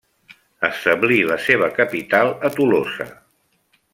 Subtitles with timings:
[0.69, 3.09] Establí la seva capital a Tolosa.